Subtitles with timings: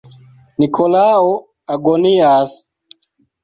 [0.59, 1.29] Nikolao
[1.73, 2.51] agonias.